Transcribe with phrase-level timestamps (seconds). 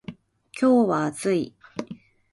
[0.59, 1.53] 今日は暑い